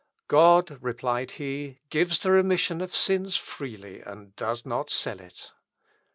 [0.27, 5.51] "God," replied he, "gives the remission of sins freely, and does not sell it."